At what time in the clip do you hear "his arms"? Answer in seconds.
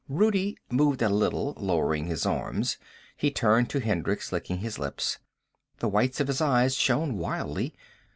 2.07-2.77